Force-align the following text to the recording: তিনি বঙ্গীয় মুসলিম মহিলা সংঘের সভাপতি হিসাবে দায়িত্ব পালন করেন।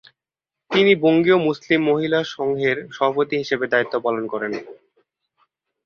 তিনি 0.71 0.91
বঙ্গীয় 1.03 1.37
মুসলিম 1.47 1.79
মহিলা 1.89 2.19
সংঘের 2.35 2.77
সভাপতি 2.91 3.35
হিসাবে 3.37 3.65
দায়িত্ব 3.67 3.95
পালন 4.05 4.23
করেন। 4.27 4.53